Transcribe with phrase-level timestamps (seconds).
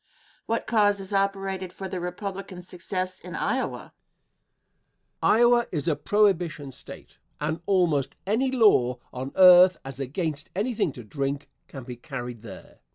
[0.07, 0.43] Question.
[0.47, 3.93] What causes operated for the Republican success in Iowa?
[3.93, 3.93] Answer.
[5.21, 11.03] Iowa is a prohibition State and almost any law on earth as against anything to
[11.03, 12.79] drink, can be carried there.